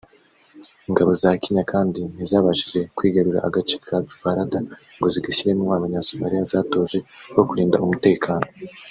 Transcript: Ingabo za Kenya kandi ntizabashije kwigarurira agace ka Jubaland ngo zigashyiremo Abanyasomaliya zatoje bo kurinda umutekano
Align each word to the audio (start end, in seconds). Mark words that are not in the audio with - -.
Ingabo 0.89 1.11
za 1.21 1.31
Kenya 1.41 1.63
kandi 1.73 1.99
ntizabashije 2.13 2.79
kwigarurira 2.95 3.39
agace 3.47 3.75
ka 3.85 3.95
Jubaland 4.07 4.53
ngo 4.97 5.07
zigashyiremo 5.13 5.63
Abanyasomaliya 5.77 6.49
zatoje 6.51 6.99
bo 7.35 7.43
kurinda 7.49 7.81
umutekano 7.85 8.45